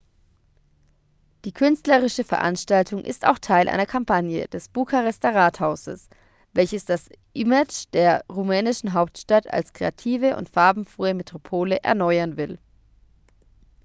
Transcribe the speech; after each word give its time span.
die 1.45 1.51
künstlerische 1.51 2.23
veranstaltung 2.23 3.05
ist 3.05 3.23
auch 3.23 3.37
teil 3.37 3.69
einer 3.69 3.85
kampagne 3.85 4.47
des 4.47 4.67
bukarester 4.67 5.35
rathauses 5.35 6.09
welches 6.53 6.85
das 6.85 7.07
image 7.33 7.83
der 7.93 8.25
rumänischen 8.27 8.93
hauptstadt 8.93 9.45
als 9.53 9.73
kreative 9.73 10.37
und 10.37 10.49
farbenfrohe 10.49 11.13
metropole 11.13 11.83
erneuern 11.83 12.35
will 12.35 12.57